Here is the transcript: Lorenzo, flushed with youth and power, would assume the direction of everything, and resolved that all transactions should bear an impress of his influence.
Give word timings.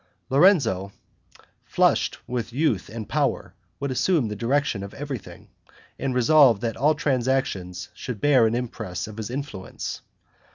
Lorenzo, 0.31 0.91
flushed 1.63 2.17
with 2.27 2.51
youth 2.51 2.89
and 2.89 3.07
power, 3.07 3.53
would 3.79 3.91
assume 3.91 4.29
the 4.29 4.35
direction 4.35 4.81
of 4.81 4.95
everything, 4.95 5.47
and 5.99 6.15
resolved 6.15 6.59
that 6.63 6.75
all 6.75 6.95
transactions 6.95 7.89
should 7.93 8.19
bear 8.19 8.47
an 8.47 8.55
impress 8.55 9.05
of 9.05 9.17
his 9.17 9.29
influence. 9.29 10.01